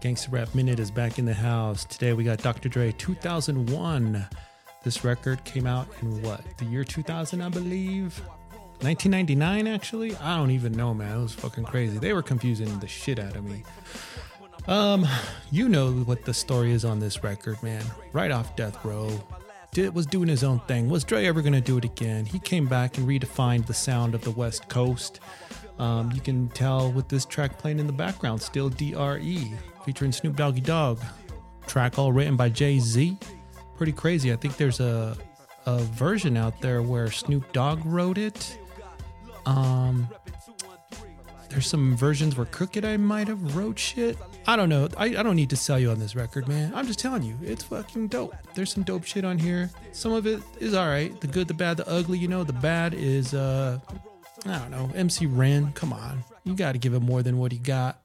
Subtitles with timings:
[0.00, 1.84] Gangsta Rap Minute is back in the house.
[1.84, 2.68] Today we got Dr.
[2.68, 4.26] Dre 2001.
[4.84, 6.42] This record came out in what?
[6.58, 8.20] The year 2000, I believe.
[8.80, 10.14] 1999, actually?
[10.16, 11.18] I don't even know, man.
[11.18, 11.98] It was fucking crazy.
[11.98, 13.64] They were confusing the shit out of me.
[14.68, 15.06] Um,
[15.50, 17.84] you know what the story is on this record, man.
[18.12, 19.10] Right off Death Row.
[19.72, 20.88] Did, was doing his own thing.
[20.88, 22.24] Was Dre ever gonna do it again?
[22.24, 25.18] He came back and redefined the sound of the West Coast.
[25.78, 29.52] Um, you can tell with this track playing in the background, still DRE,
[29.84, 31.00] featuring Snoop Doggy Dogg.
[31.66, 33.18] Track all written by Jay Z.
[33.76, 34.32] Pretty crazy.
[34.32, 35.16] I think there's a
[35.66, 38.58] a version out there where Snoop Dogg wrote it.
[39.46, 40.08] Um,
[41.48, 44.18] there's some versions where Crooked I might have wrote shit.
[44.46, 44.88] I don't know.
[44.96, 46.72] I, I don't need to sell you on this record, man.
[46.74, 48.34] I'm just telling you, it's fucking dope.
[48.54, 49.70] There's some dope shit on here.
[49.92, 51.18] Some of it is alright.
[51.20, 52.18] The good, the bad, the ugly.
[52.18, 53.78] You know, the bad is uh,
[54.46, 54.90] I don't know.
[54.94, 55.72] MC Ren.
[55.72, 58.04] Come on, you got to give him more than what he got.